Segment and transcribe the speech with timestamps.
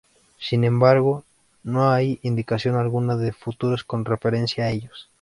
[0.39, 1.25] Sin embargo,
[1.61, 5.09] no hay indicación alguna de futuro con referencia a ellos.